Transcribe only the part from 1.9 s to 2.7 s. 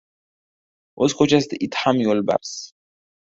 yo‘lbars.